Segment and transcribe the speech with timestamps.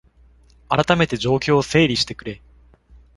[0.67, 2.41] あらためて状況を整理してくれ